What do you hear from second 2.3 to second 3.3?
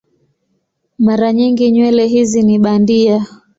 ni bandia.